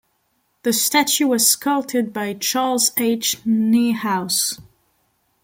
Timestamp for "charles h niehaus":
2.33-4.59